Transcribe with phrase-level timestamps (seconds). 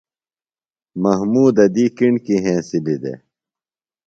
[1.01, 3.19] محمودہ دی کݨکیۡ ہنسِلی دےۡ۔